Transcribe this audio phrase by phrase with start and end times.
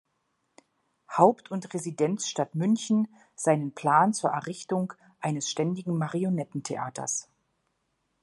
[1.11, 7.29] Haupt- und Residenzstadt München seinen Plan zur „"Errichtung eines ständigen Marionettentheaters"“.